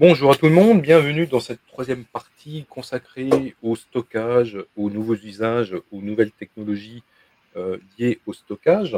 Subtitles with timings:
[0.00, 5.14] Bonjour à tout le monde, bienvenue dans cette troisième partie consacrée au stockage, aux nouveaux
[5.14, 7.02] usages, aux nouvelles technologies
[7.54, 8.96] euh, liées au stockage.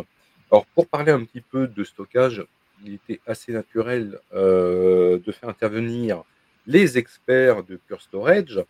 [0.48, 2.46] Alors pour parler un petit peu de stockage,
[2.84, 6.22] il était assez naturel euh, de faire intervenir
[6.69, 8.64] les experts de Pure Storage.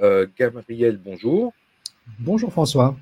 [0.00, 1.52] Euh, Gabriel, bonjour.
[2.18, 2.96] Bonjour François.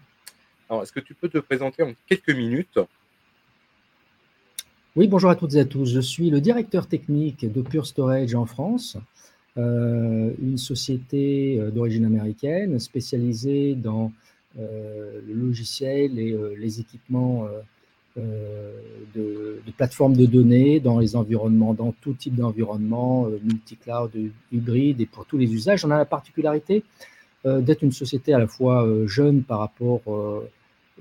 [0.69, 2.81] Alors est-ce que tu peux te présenter en quelques minutes
[4.95, 5.87] oui, bonjour à toutes et à tous.
[5.87, 8.99] Je suis le directeur technique de Pure Storage en France,
[9.57, 14.13] euh, une société euh, d'origine américaine spécialisée dans
[14.59, 17.49] euh, le logiciel et les équipements
[18.19, 24.11] de, plateformes de données dans les environnements, dans tout type d'environnement, multi-cloud,
[24.53, 25.87] hybride et pour tous les usages.
[25.87, 26.85] On a la particularité
[27.47, 30.03] d'être une société à la fois jeune par rapport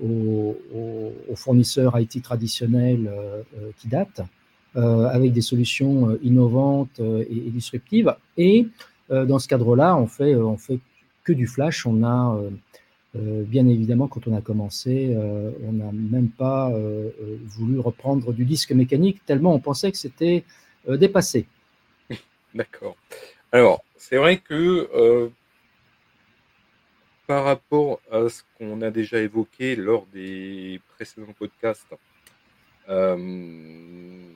[0.02, 4.20] aux, fournisseurs IT traditionnels euh, euh, qui datent,
[4.76, 8.14] euh, avec des solutions innovantes et, disruptives.
[8.36, 8.66] Et
[9.10, 10.78] dans ce cadre-là, on fait, on fait
[11.24, 11.86] que du flash.
[11.86, 12.40] On a
[13.14, 15.14] bien évidemment, quand on a commencé,
[15.68, 16.72] on n'a même pas
[17.44, 20.44] voulu reprendre du disque mécanique, tellement on pensait que c'était
[20.88, 21.44] dépassé.
[22.54, 22.96] D'accord.
[23.50, 25.30] Alors, c'est vrai que
[27.32, 31.94] par rapport à ce qu'on a déjà évoqué lors des précédents podcasts,
[32.90, 33.16] euh,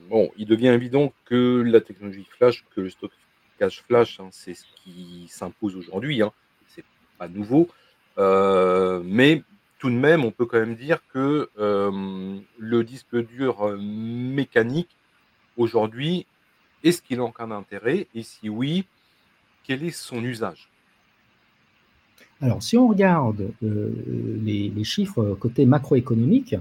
[0.09, 4.65] bon, il devient évident que la technologie flash, que le stockage flash, hein, c'est ce
[4.77, 6.23] qui s'impose aujourd'hui.
[6.23, 6.31] Hein,
[6.69, 6.83] c'est
[7.19, 7.69] pas nouveau,
[8.17, 9.43] euh, mais
[9.77, 14.97] tout de même, on peut quand même dire que euh, le disque dur mécanique
[15.55, 16.25] aujourd'hui,
[16.83, 18.87] est-ce qu'il a un intérêt Et si oui,
[19.65, 20.71] quel est son usage?
[22.41, 23.91] Alors, si on regarde euh,
[24.43, 26.55] les, chiffres côté macroéconomique,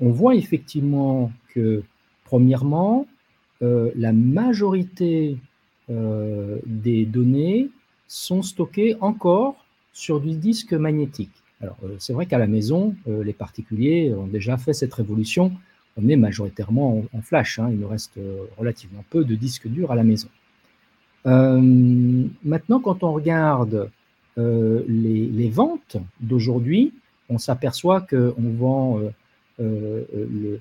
[0.00, 1.82] on voit effectivement que,
[2.24, 3.06] premièrement,
[3.62, 5.36] euh, la majorité
[5.90, 7.70] euh, des données
[8.08, 11.30] sont stockées encore sur du disque magnétique.
[11.62, 15.52] Alors, c'est vrai qu'à la maison, les particuliers ont déjà fait cette révolution.
[15.96, 17.58] On est majoritairement en, flash.
[17.58, 17.68] Hein.
[17.70, 18.18] il nous reste
[18.58, 20.28] relativement peu de disques durs à la maison.
[21.24, 23.90] maintenant, quand on regarde
[24.38, 26.92] euh, les, ventes d'aujourd'hui,
[27.30, 29.10] on s'aperçoit qu'on vend euh,
[29.60, 30.60] euh, le,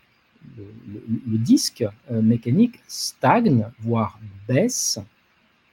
[1.27, 4.99] disque mécanique stagne, voire baisse,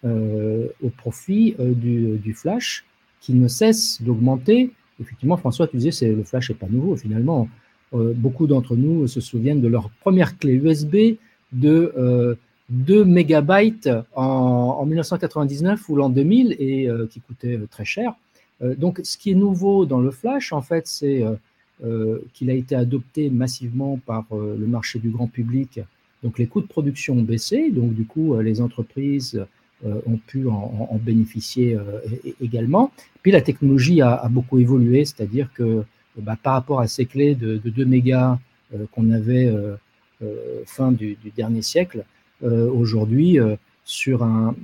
[0.05, 2.85] au profit du, flash
[3.21, 4.73] qui ne cesse d'augmenter.
[5.01, 6.97] Effectivement, François, tu disais, le flash n'est pas nouveau.
[6.97, 7.49] Finalement,
[7.93, 11.19] beaucoup d'entre nous se souviennent de leur première clé USB
[11.53, 12.37] de
[12.71, 18.15] 2 mégabytes en, 1999 ou l'an 2000 et euh, qui coûtait euh, très cher.
[18.62, 21.25] Euh, donc, ce qui est nouveau dans le flash, en fait, c'est
[22.33, 25.81] qu'il a été adopté massivement par le marché du grand public.
[26.23, 27.73] Donc, les coûts de production ont baissé.
[27.73, 29.44] Donc, du coup, les entreprises
[29.84, 31.77] ont pu en, bénéficier
[32.41, 32.93] également.
[33.23, 35.83] Puis, la technologie a, beaucoup évolué, c'est-à-dire que
[36.17, 38.39] bah, par rapport à ces clés de, 2 mégas
[38.93, 39.53] qu'on avait
[40.67, 42.05] fin du, dernier siècle,
[42.43, 44.55] aujourd'hui euh, sur un,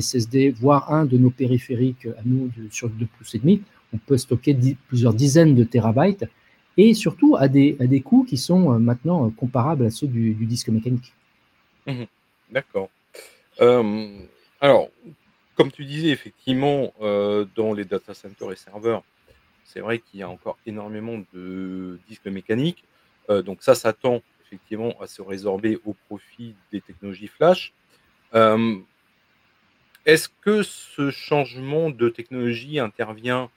[0.00, 3.62] SSD, voire un de nos périphériques à nous sur 2 pouces et demi,
[3.92, 4.56] on peut stocker
[4.88, 6.24] plusieurs dizaines de terabytes
[6.76, 10.34] et surtout à des, à des coûts qui sont euh, maintenant comparables à ceux du,
[10.34, 11.12] disque mécanique.
[11.86, 12.04] Mmh
[12.50, 12.88] D'accord.
[14.60, 14.88] alors,
[15.54, 19.02] comme tu disais, effectivement, dans les data centers et serveurs,
[19.64, 22.84] c'est vrai qu'il y a encore énormément de disques mécaniques.
[23.28, 24.22] donc ça s'attend
[24.54, 27.72] effectivement à se résorber au profit des technologies flash.
[28.34, 28.76] Euh,
[30.06, 33.50] est-ce que ce changement de technologie intervient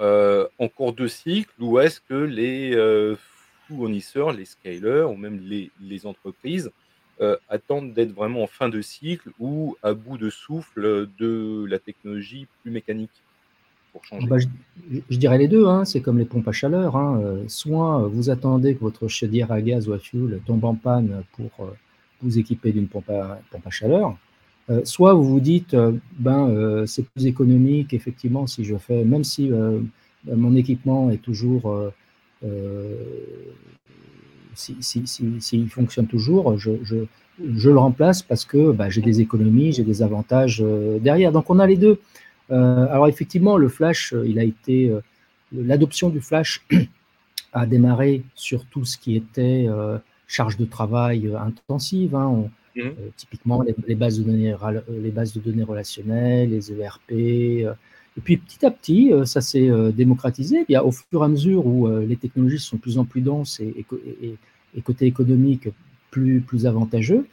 [0.00, 3.16] euh, en cours de cycle ou est-ce que les euh,
[3.68, 6.70] fournisseurs, les scalers ou même les, entreprises
[7.48, 12.48] attendent d'être vraiment en fin de cycle ou à bout de souffle de la technologie
[12.62, 13.12] plus mécanique?
[14.28, 15.84] Bah, je, dirais les deux, hein.
[15.84, 16.96] c'est comme les pompes à chaleur.
[16.96, 17.20] Hein.
[17.22, 21.22] Euh, soit vous attendez que votre chaudière à gaz ou à fuel tombe en panne
[21.32, 21.70] pour euh,
[22.22, 24.16] vous équiper d'une pompe à, pompe à chaleur,
[24.70, 25.76] euh, soit vous vous dites,
[26.18, 29.50] ben, c'est plus économique, effectivement, si je fais, même si
[30.24, 31.92] mon équipement est toujours,
[34.54, 35.06] s'il si,
[35.40, 36.96] si, fonctionne toujours, je, je,
[37.56, 40.64] je, le remplace parce que bah, j'ai des économies, j'ai des avantages
[41.00, 41.32] derrière.
[41.32, 41.98] Donc on a les deux.
[42.52, 45.00] Euh, alors effectivement, le flash, euh, il a été euh,
[45.52, 46.64] l'adoption du flash
[47.52, 49.66] a démarré sur tout ce qui était
[50.26, 52.14] charge de travail intensive.
[52.14, 52.48] Hein.
[52.74, 52.88] Mmh.
[53.18, 54.56] typiquement les, bases de données,
[54.88, 57.10] les bases de données relationnelles, les ERP.
[57.10, 57.66] et
[58.24, 60.64] puis petit à petit, ça s'est démocratisé.
[60.70, 63.60] Et au fur et à mesure où les technologies sont de plus en plus denses
[63.60, 63.84] et,
[64.74, 65.68] et, côté économique
[66.10, 67.26] plus, plus avantageux,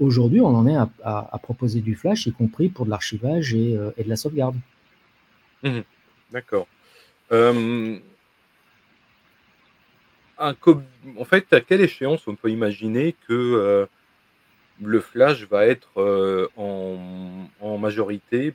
[0.00, 4.08] aujourd'hui, on en est à, proposer du flash, y compris pour de l'archivage et, de
[4.08, 4.56] la sauvegarde.
[5.62, 5.80] Mmh
[6.32, 6.66] D'accord.
[7.30, 8.00] en
[11.24, 13.88] fait, à quelle échéance on peut imaginer que
[14.82, 18.54] le flash va être en, majorité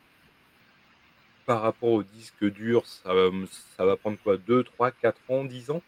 [1.46, 3.12] par rapport au disque dur ça,
[3.78, 4.38] ça va prendre quoi?
[4.38, 5.82] 2, 3, 4 ans, 10 ans?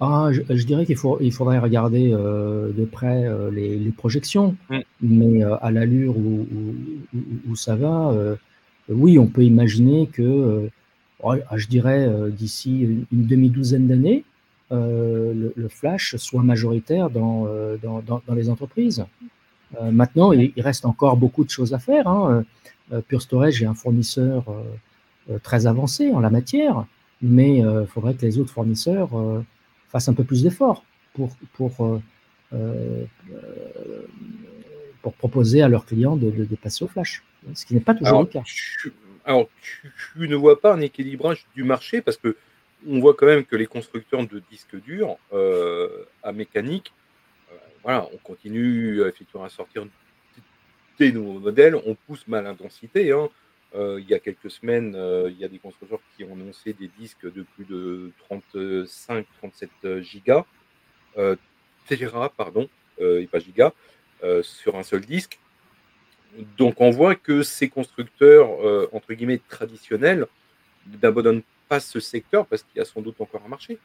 [0.00, 4.78] Ah, je, dirais qu'il faut, il faudrait regarder de près les, projections, mmh.
[5.02, 6.46] mais à l'allure où,
[7.48, 8.14] où, ça va,
[8.88, 10.68] oui, on peut imaginer que,
[11.22, 14.24] oh, je dirais d'ici une demi-douzaine d'années,
[14.72, 19.04] euh, le, flash soit majoritaire dans, euh, dans, dans, les entreprises.
[19.80, 22.08] Euh, maintenant, il, reste encore beaucoup de choses à faire.
[22.08, 22.44] Hein.
[23.08, 24.44] Pure Storage est un fournisseur
[25.42, 26.84] très avancé en la matière,
[27.22, 29.08] mais il faudrait que les autres fournisseurs
[29.94, 32.00] fassent un peu plus d'efforts pour, pour,
[35.02, 37.22] pour proposer à leurs clients de, de, passer au flash,
[37.54, 38.42] ce qui n'est pas toujours le cas.
[39.24, 42.36] alors, tu, ne vois pas un équilibrage du marché parce que
[42.88, 45.88] on voit quand même que les constructeurs de disques durs euh,
[46.24, 46.92] à mécanique,
[47.52, 49.86] euh, voilà, on continue effectivement à sortir
[50.98, 53.12] des nouveaux modèles, on pousse mal l'intensité.
[53.12, 53.28] Hein.
[53.74, 54.96] Euh, il y a quelques semaines,
[55.28, 60.44] il y a des constructeurs qui ont annoncé des disques de plus de 35-37 gigas,
[61.88, 62.68] Tera, pardon,
[63.00, 63.72] et pas gigas,
[64.42, 65.38] sur un seul disque.
[66.56, 68.48] Donc on voit que ces constructeurs,
[68.92, 70.26] entre guillemets, traditionnels,
[71.02, 73.78] n'abandonnent pas ce secteur parce qu'il y a sans doute encore un marché.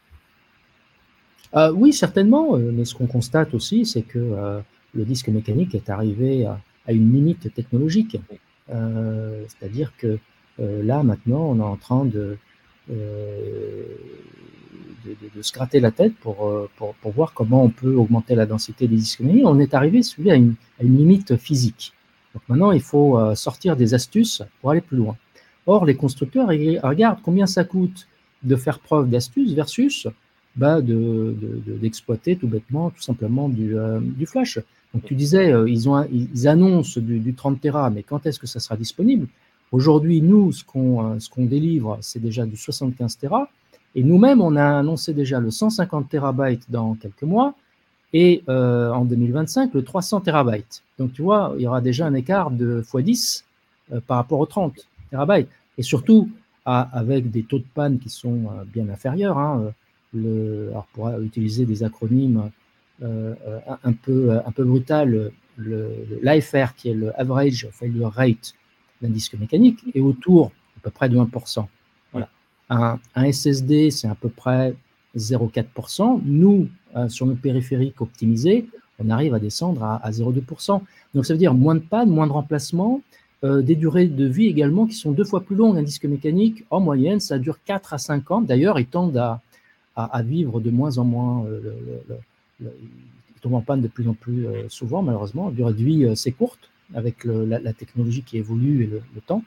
[1.56, 4.60] Euh, oui, certainement, euh, mais ce qu'on constate aussi, c'est que euh,
[4.94, 8.18] le disque mécanique est arrivé à, une limite technologique.
[8.70, 10.18] C'est-à-dire que
[10.58, 12.36] là, maintenant, on est en train de,
[12.88, 13.86] de,
[15.42, 19.46] se gratter la tête pour, pour, voir comment on peut augmenter la densité des mécaniques.
[19.46, 21.92] On est arrivé à une, à une limite physique.
[22.34, 25.16] Donc maintenant, il faut sortir des astuces pour aller plus loin.
[25.66, 28.06] Or, les constructeurs regardent combien ça coûte
[28.42, 30.06] de faire preuve d'astuce versus
[30.56, 34.58] bah, d'exploiter tout bêtement, tout simplement du, euh, flash.
[34.94, 38.76] Donc tu disais, euh, ils, annoncent du, 30 Tera, mais quand est-ce que ça sera
[38.76, 39.28] disponible?
[39.72, 43.48] Aujourd'hui, nous, ce qu'on euh, ce qu'on délivre, c'est déjà du 75 Tera,
[43.94, 47.54] et nous-mêmes, on a annoncé déjà le 150 terabytes dans quelques mois,
[48.12, 50.82] et en 2025, le 300 terabytes.
[50.98, 53.44] Donc tu vois, il y aura déjà un écart de x10
[54.08, 54.74] par rapport au 30
[55.10, 55.48] terabytes
[55.78, 56.28] et surtout
[56.64, 59.38] avec des taux de panne qui sont euh, bien inférieurs.
[59.38, 59.72] Hein,
[60.14, 62.48] alors pour utiliser des acronymes euh,
[63.02, 65.32] un, peu, un peu brutal,
[66.22, 68.54] l'AFR, qui est le Average Failure Rate
[69.02, 71.66] d'un disque mécanique, est autour à peu près de 1%.
[72.12, 72.28] Voilà.
[72.68, 72.98] Un,
[73.32, 74.74] SSD, c'est à peu près
[75.16, 76.20] 0,4%.
[76.24, 78.66] Nous, euh, sur nos périphériques optimisés,
[78.98, 80.80] on arrive à descendre à, à 0,2%.
[81.14, 83.02] Donc ça veut dire moins de panne, moins de remplacement,
[83.42, 85.78] euh, des durées de vie également qui sont deux fois plus longues.
[85.78, 88.40] Un disque mécanique, en moyenne, ça dure 4 à 5 ans.
[88.42, 89.40] D'ailleurs, ils tendent à,
[89.96, 91.44] à, vivre de moins en moins.
[91.46, 91.60] Euh,
[92.60, 95.48] ils tombent en panne de plus en plus euh, souvent, malheureusement.
[95.48, 99.44] La durée de vie, c'est courte avec la, technologie qui évolue et le, temps.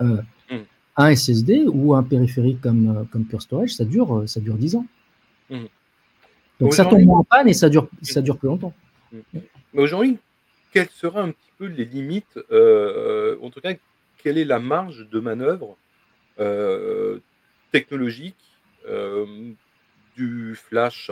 [0.00, 0.18] Mm.
[0.96, 4.86] Un SSD ou un périphérique comme, comme Pure Storage, ça dure, ça dure 10 ans.
[5.50, 5.64] Mm.
[6.60, 8.72] Donc ça tombe en panne et ça dure, ça dure plus longtemps.
[9.12, 9.18] Mm.
[9.74, 10.18] Mais aujourd'hui,
[10.72, 13.74] quelle sera un petit peu les limites, euh, en tout cas,
[14.18, 15.76] quelle est la marge de manœuvre
[16.40, 17.18] euh,
[17.70, 18.36] technologique
[18.88, 19.52] euh,
[20.16, 21.10] du flash?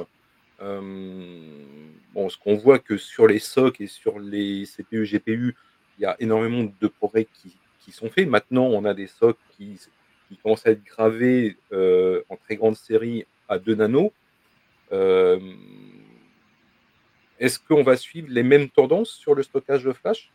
[0.60, 5.56] Bon, ce qu'on voit que sur les SOC et sur les CPU, GPU,
[5.98, 7.56] il y a énormément de progrès qui,
[7.92, 8.28] sont faits.
[8.28, 9.76] Maintenant, on a des SOC qui,
[10.42, 14.10] commencent à être gravés en très grande série à 2 nanos.
[17.40, 20.30] Est-ce qu'on va suivre les mêmes tendances sur le stockage de flash?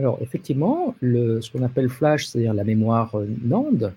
[0.00, 3.92] Alors, effectivement, le, ce qu'on appelle flash, c'est-à-dire la mémoire euh, NAND,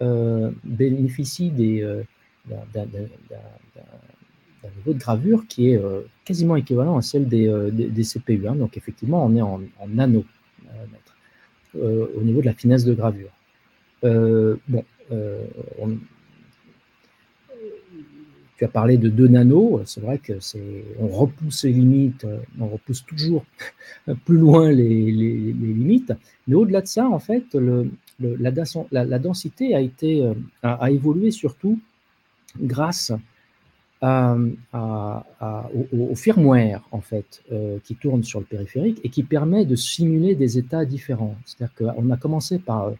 [0.00, 1.52] euh, bénéficie
[1.82, 2.04] euh,
[4.62, 5.80] d'un niveau de gravure qui est
[6.24, 8.48] quasiment équivalent à celle des, CPU.
[8.48, 8.56] Hein.
[8.56, 10.26] Donc, effectivement, on est en, en nanomètres
[11.74, 13.30] au niveau de la finesse de gravure.
[14.02, 14.84] bon,
[15.78, 15.98] on,
[18.58, 22.26] tu as parlé de 2 nanos, c'est vrai que c'est, on repousse les limites,
[22.58, 23.44] on repousse toujours
[24.24, 26.12] plus loin les, limites,
[26.48, 27.88] mais au-delà de ça, en fait, le,
[28.20, 28.50] la,
[29.04, 30.28] la, densité a, été,
[30.64, 31.78] a, évolué surtout
[32.60, 33.12] grâce
[34.02, 40.34] au, firmware en fait euh, qui tourne sur le périphérique et qui permet de simuler
[40.34, 41.36] des états différents.
[41.44, 42.92] C'est-à-dire a commencé par,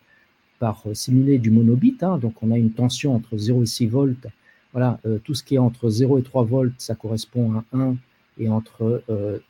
[0.93, 4.27] simuler du monobit, hein, donc on a une tension entre 0 et 6 volts
[4.73, 7.97] voilà, euh, tout ce qui est entre 0 et 3 volts, ça correspond à 1,
[8.39, 9.03] et entre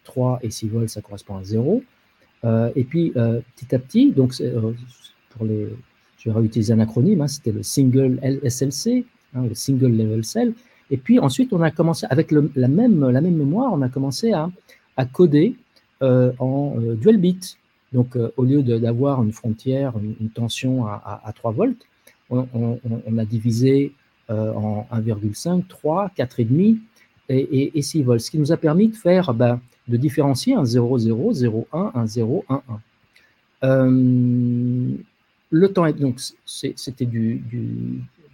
[0.05, 1.83] 3 et 6 volts, ça correspond à 0.
[2.45, 4.35] et puis, petit à petit, donc
[5.31, 5.69] pour les,
[6.19, 10.53] je vais réutiliser un acronyme, hein, c'était le single SLC, hein, le single level cell.
[10.91, 14.33] Et puis ensuite, on a commencé, avec la, même, la même mémoire, on a commencé
[14.33, 14.51] à,
[14.97, 15.57] à coder
[16.01, 17.59] en dual bit.
[17.93, 21.87] Donc, au lieu d'avoir une frontière, une, tension à, à, 3 volts,
[22.31, 23.93] on, a divisé
[24.29, 26.79] en 1,5, 3, 4,5
[27.29, 30.65] et, et, 6 volts, ce qui nous a permis de faire, ben, de différencier un
[30.65, 32.81] 0, 0, 0, 1, un 0, 1, 1.
[33.65, 34.91] Euh,
[35.51, 37.43] le temps est donc c'était du,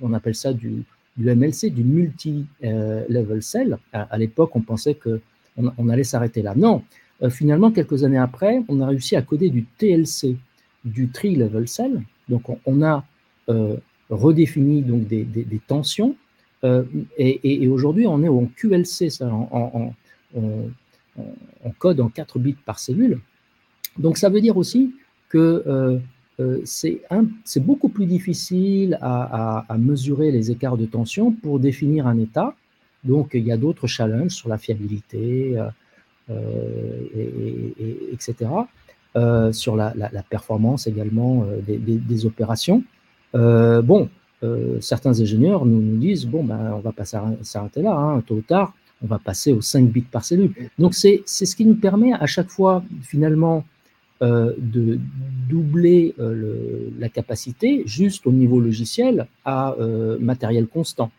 [0.01, 0.85] on appelle ça du,
[1.17, 3.79] du MLC, du multi-level cell.
[3.93, 5.21] À, l'époque, on pensait que
[5.57, 6.55] on, allait s'arrêter là.
[6.57, 6.83] Non,
[7.23, 10.37] euh, finalement, quelques années après, on a réussi à coder du TLC,
[10.85, 12.03] du tri-level cell.
[12.29, 13.05] Donc, on, a
[13.49, 13.77] euh,
[14.11, 16.17] redéfini donc des, des, tensions
[16.65, 16.83] euh,
[17.17, 19.95] et, aujourd'hui, on est en QLC, ça, en,
[21.79, 23.21] code en 4 bits par cellule.
[23.99, 24.93] Donc ça veut dire aussi
[25.29, 26.01] que
[26.41, 26.65] euh,
[27.13, 32.55] euh, c'est beaucoup plus difficile à, mesurer les écarts de tension pour définir un état.
[33.05, 35.57] Donc il y a d'autres challenges sur la fiabilité,
[38.13, 38.51] etc.
[39.53, 42.83] sur la, performance également des, des opérations.
[43.33, 44.09] bon,
[44.45, 48.43] euh, certains ingénieurs nous, disent bon, ben, on va pas s'arrêter là, hein, tôt ou
[48.43, 50.53] tard, on va passer aux 5 bits par cellule.
[50.79, 53.61] Donc, c'est ce qui nous permet à chaque fois, finalement, euh,
[54.25, 54.99] de
[55.49, 59.77] doubler euh, la capacité juste au niveau logiciel à
[60.21, 61.11] matériel constant.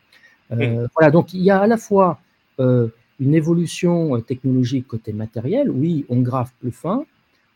[0.50, 2.20] Voilà, donc il y a à la fois
[2.60, 7.06] une évolution technologique côté matériel, oui, on grave plus fin,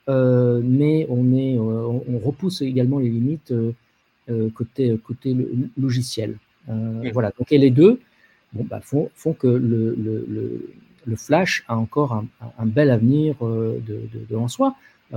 [0.08, 3.54] mais on, est, on repousse également les limites
[4.30, 5.36] euh, côté, côté
[5.76, 6.38] logiciel.
[6.70, 8.00] Euh, voilà, donc et les deux
[8.54, 10.70] bon, bah, font, font, que le, le,
[11.06, 12.28] le, Flash a encore un,
[12.60, 14.76] un bel avenir euh, de, de, en soi,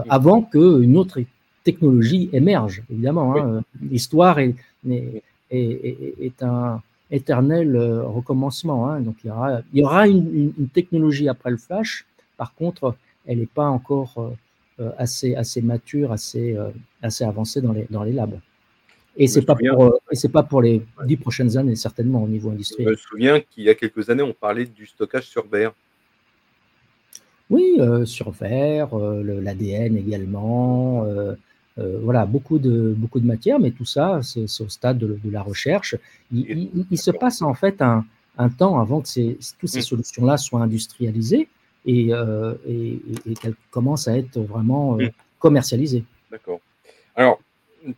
[0.08, 1.20] avant qu'une autre
[1.64, 3.36] technologie émerge, évidemment.
[3.36, 4.54] Hein, L'histoire est,
[4.88, 6.80] est, est, est, un
[7.10, 8.88] éternel recommencement.
[8.88, 12.06] Hein, donc il y aura, il y aura une, une, technologie après le Flash.
[12.36, 12.96] Par contre,
[13.26, 14.32] elle n'est pas encore
[14.98, 16.56] assez, assez mature, assez,
[17.02, 18.38] assez avancée dans les, dans les labs.
[19.16, 22.50] Et ce n'est pas, pour, euh, pas pour les dix prochaines années, certainement, au niveau
[22.50, 22.88] industriel.
[22.88, 25.72] Je me souviens qu'il y a quelques années, on parlait du stockage sur verre.
[27.52, 31.06] Oui, euh, sur verre, euh, l'ADN également.
[31.76, 35.96] voilà, beaucoup de, beaucoup de matières, mais tout ça, c'est au stade de, la recherche.
[36.32, 38.04] Il, se passe en fait un,
[38.36, 39.92] un temps avant que ces, toutes ces mmh.
[39.92, 41.48] solutions-là soient industrialisées
[41.86, 45.10] et, et qu'elles commencent à être vraiment mmh.
[45.38, 46.04] commercialisées.
[46.30, 46.60] D'accord.
[47.16, 47.40] Alors,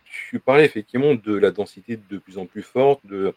[0.04, 3.34] tu parlais effectivement de la densité de plus en plus forte, de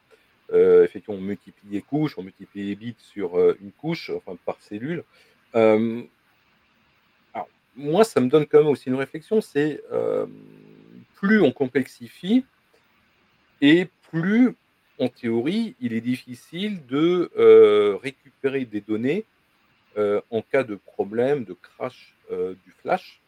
[0.53, 4.37] euh, effectivement on multiplie les couches, on multiplie les bits sur euh, une couche, enfin
[4.45, 5.03] par cellule.
[5.55, 6.03] Euh,
[7.33, 9.81] alors, moi, ça me donne quand même aussi une réflexion, c'est
[11.15, 12.45] plus on complexifie
[13.61, 14.55] et plus,
[14.99, 17.31] en théorie, il est difficile de
[18.01, 19.25] récupérer des données
[19.97, 23.21] en cas de problème, de crash du flash.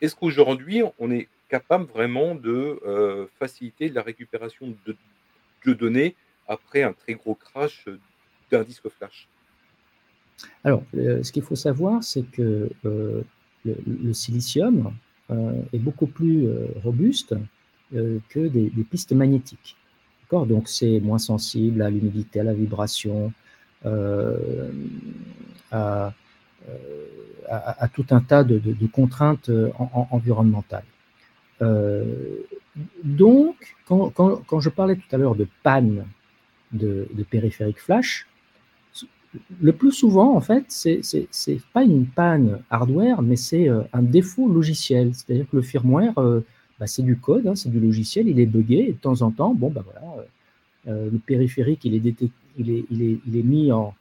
[0.00, 4.96] Est-ce qu'aujourd'hui, on est capable vraiment de euh, faciliter la récupération de,
[5.72, 6.14] données
[6.46, 7.88] après un très gros crash
[8.50, 9.28] d'un disque flash?
[10.64, 13.22] Alors, euh, ce qu'il faut savoir, c'est que euh,
[13.64, 14.92] le, silicium
[15.72, 16.46] est beaucoup plus
[16.82, 17.34] robuste
[17.92, 19.76] que des, pistes magnétiques.
[20.30, 23.32] Donc, c'est moins sensible à l'humidité, à la vibration,
[25.70, 26.12] à,
[27.94, 30.84] tout un tas de, contraintes environnementales.
[31.62, 32.04] Euh,
[33.02, 36.06] donc, quand, quand, je parlais tout à l'heure de panne
[36.72, 38.26] de, de périphérique flash,
[39.60, 41.00] le plus souvent, en fait, c'est
[41.46, 45.14] n'est pas une panne hardware, mais c'est euh, un défaut logiciel.
[45.14, 46.40] C'est-à-dire que le firmware, euh,
[46.78, 49.30] bah, c'est du code, hein, c'est du logiciel, il est buggé, et de temps en
[49.30, 50.26] temps, bon, bah voilà,
[50.86, 52.14] le périphérique, il est,
[52.58, 53.94] il est, il est, il est mis en.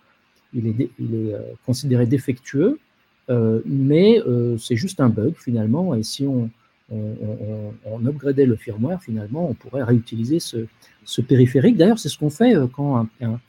[0.56, 1.36] Il est, est
[1.66, 2.78] considéré défectueux,
[3.66, 4.22] mais
[4.60, 6.52] c'est juste un bug finalement, et si on,
[6.90, 11.78] on, upgradait le firmware, finalement, on pourrait réutiliser ce, périphérique.
[11.78, 13.40] D'ailleurs, c'est ce qu'on fait euh, quand un,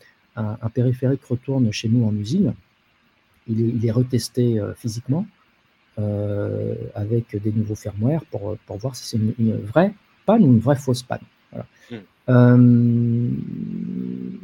[0.73, 2.55] périphérique retourne chez nous en usine.
[3.47, 5.27] Il est, retesté euh, physiquement
[5.99, 9.93] euh, avec des nouveaux firmware pour, voir si c'est une, vraie
[10.25, 11.21] panne ou une vraie fausse panne.
[12.27, 13.29] Hmm.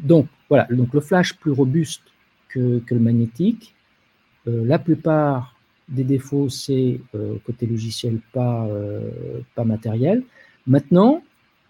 [0.02, 2.02] donc, voilà, donc le flash plus robuste
[2.48, 3.74] que, que le magnétique.
[4.46, 5.56] la plupart
[5.90, 10.22] des défauts, c'est euh, côté logiciel, pas, euh, pas matériel.
[10.66, 11.22] Maintenant,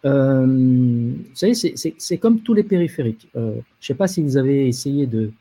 [0.05, 3.29] euh, vous savez, c'est comme tous les périphériques.
[3.35, 5.33] je ne sais pas si vous avez essayé de,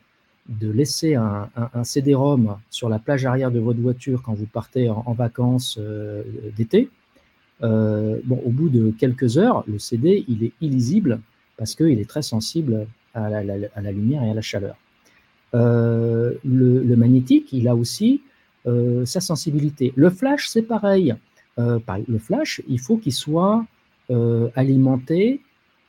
[0.60, 1.48] laisser un,
[1.84, 5.78] CD-ROM sur la plage arrière de votre voiture quand vous partez en, vacances
[6.56, 6.88] d'été,
[7.60, 11.20] bon, au bout de quelques heures, le CD il est illisible
[11.56, 14.76] parce qu'il est très sensible à la, lumière et à la chaleur.
[15.54, 18.20] le, magnétique, il a aussi
[18.66, 19.94] sa sensibilité.
[19.96, 21.14] Le flash, c'est pareil.
[21.56, 23.64] le flash, il faut qu'il soit
[24.54, 25.40] alimenté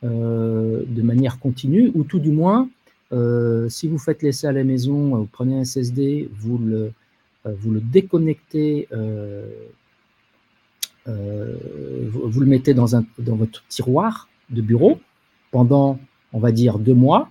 [0.04, 2.68] euh, de manière continue, ou tout du moins,
[3.12, 6.92] euh, si vous faites l'essai à la maison, vous prenez un SSD, vous le,
[7.46, 8.88] euh, vous le déconnectez,
[11.06, 14.98] vous, le mettez dans, un, dans votre tiroir de bureau
[15.52, 16.00] pendant,
[16.32, 17.30] on va dire, deux mois.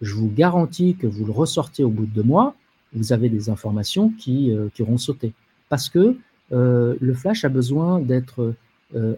[0.00, 2.54] Je vous garantis que vous le ressortez au bout de deux mois,
[2.92, 5.32] vous avez des informations qui, qui auront sauté.
[5.68, 6.16] Parce que
[6.52, 8.54] le flash a besoin d'être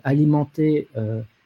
[0.04, 0.88] alimenté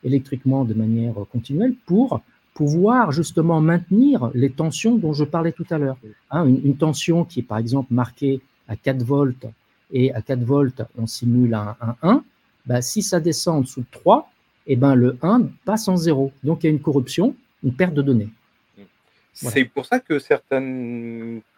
[0.04, 2.22] électriquement de manière continuelle pour
[2.54, 5.96] pouvoir justement maintenir les tensions dont je parlais tout à l'heure.
[6.30, 9.46] Hein, une, tension qui est par exemple marquée à 4 volts
[9.90, 12.24] et à 4 volts on simule un, 1,
[12.66, 14.30] bah, si ça descend en dessous de 3,
[14.66, 16.32] eh ben le 1 passe en 0.
[16.44, 18.30] Donc il y a une corruption, une perte de données.
[19.32, 20.18] C'est pour ça que,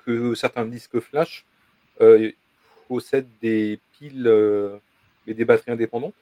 [0.05, 1.45] que certains disques flash
[2.01, 2.31] euh,
[2.87, 4.77] possèdent des piles euh,
[5.27, 6.15] et des batteries indépendantes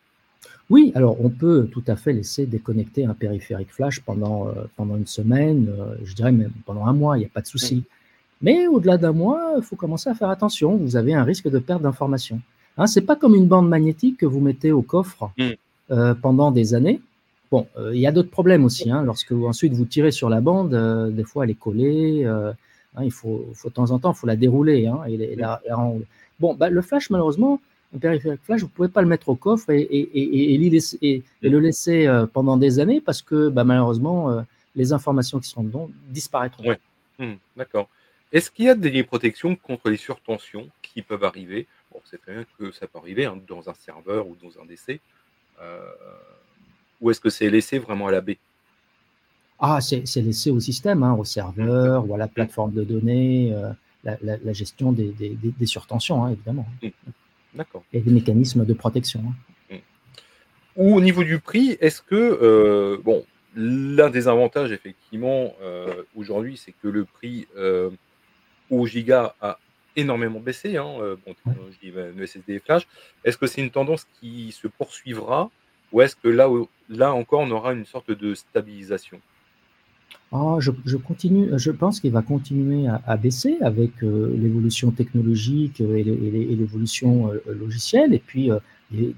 [0.72, 4.96] oui, alors on peut tout à fait laisser déconnecter un périphérique flash pendant, euh, pendant
[4.96, 7.84] une semaine, euh, je dirais même pendant un mois, il n'y a pas de souci.
[8.40, 11.58] Mais au-delà d'un mois, il faut commencer à faire attention, vous avez un risque de
[11.58, 12.40] perte d'informations.
[12.78, 15.48] Hein, Ce n'est pas comme une bande magnétique que vous mettez au coffre mmh.
[15.90, 17.00] euh, pendant des années.
[17.50, 18.90] Bon, il y a d'autres problèmes aussi.
[18.90, 20.74] Hein, lorsque vous, ensuite vous tirez sur la bande,
[21.14, 22.24] des fois elle est collée.
[22.24, 24.90] Hein, il faut, faut, de temps en temps, il faut la dérouler.
[25.06, 26.00] et, mmh.
[26.40, 27.60] bon, bah, le flash, malheureusement,
[27.94, 30.58] un périphérique flash, vous ne pouvez pas le mettre au coffre et, et,
[31.42, 34.42] le laisser euh, pendant des années parce que bah, malheureusement, euh,
[34.74, 36.74] les informations qui sont dedans disparaîtront.
[37.18, 37.88] Hmm, d'accord.
[38.32, 41.66] Est-ce qu'il y a des protections contre les surtensions qui peuvent arriver?
[41.92, 44.64] Bon, c'est très bien que ça peut arriver hein, dans un serveur ou dans un
[44.64, 45.00] DC.
[45.60, 45.80] Euh,
[47.02, 48.38] ou est-ce que c'est laissé vraiment à la baie
[49.58, 53.54] Ah, c'est laissé au système, hein, au serveur ou à la plateforme de données,
[54.02, 55.14] la, gestion des,
[55.66, 56.66] surtensions, hein, évidemment.
[56.82, 56.88] Hmm.
[57.92, 59.22] Et des mécanismes de protection.
[59.26, 59.52] Hein.
[60.76, 66.56] Ou au niveau du prix, est-ce que, euh, bon, l'un des avantages, effectivement, euh, aujourd'hui,
[66.56, 67.90] c'est que le prix euh,
[68.70, 69.58] au giga a
[69.96, 70.94] énormément baissé, hein,
[71.26, 72.26] bon, technologie ouais.
[72.26, 72.88] SSD et flash.
[73.24, 75.50] Est-ce que c'est une tendance qui se poursuivra
[75.92, 76.48] ou est-ce que là,
[76.88, 79.20] là encore, on aura une sorte de stabilisation?
[80.34, 86.02] Ah, je, continue, je pense qu'il va continuer à, baisser avec euh, l'évolution technologique et
[86.02, 88.58] l'évolution euh, logicielle, et puis euh,
[88.90, 89.14] des,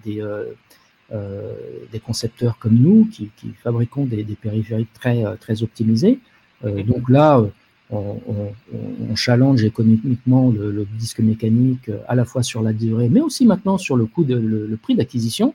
[1.93, 3.31] des, concepteurs comme nous qui,
[3.63, 6.19] fabriquons des, périphériques très, très optimisés.
[6.65, 7.45] donc là,
[7.91, 13.79] on, challenge économiquement le, disque mécanique à la fois sur la durée, mais aussi maintenant
[13.79, 15.55] sur le coût de le, prix d'acquisition.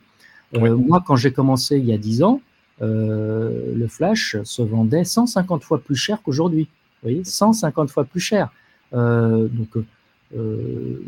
[0.54, 2.49] Moi, quand j'ai commencé il y a 10 ans, euh,
[2.82, 6.68] le flash se vendait 150 fois plus cher qu'aujourd'hui.
[7.02, 8.52] Vous voyez, 150 fois plus cher.
[8.94, 9.70] Euh, donc
[10.36, 11.04] euh,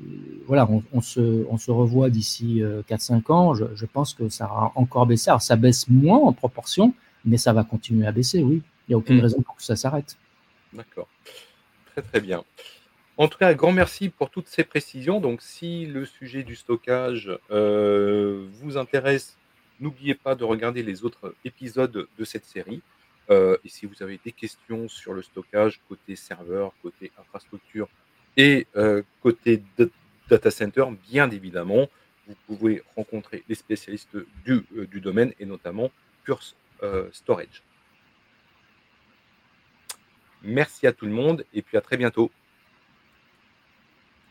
[0.47, 3.53] voilà, on, se, on, se, revoit d'ici 4-5 ans.
[3.53, 5.29] Je, pense que ça va encore baissé.
[5.29, 6.93] Alors ça baisse moins en proportion,
[7.25, 8.61] mais ça va continuer à baisser, oui.
[8.87, 9.21] Il n'y a aucune mmh.
[9.21, 10.17] raison pour que ça s'arrête.
[10.73, 11.07] D'accord.
[11.91, 12.43] Très très bien.
[13.17, 15.19] En tout cas, un grand merci pour toutes ces précisions.
[15.19, 19.37] Donc, si le sujet du stockage vous intéresse,
[19.81, 22.81] N'oubliez pas de regarder les autres épisodes de cette série.
[23.31, 27.89] Euh, et si vous avez des questions sur le stockage côté serveur, côté infrastructure
[28.37, 29.63] et euh, côté
[30.29, 31.89] data center, bien évidemment,
[32.27, 34.15] vous pouvez rencontrer les spécialistes
[34.45, 35.91] du, euh, du domaine et notamment
[36.23, 36.41] Pure
[37.11, 37.63] Storage.
[40.43, 42.31] Merci à tout le monde et puis à très bientôt.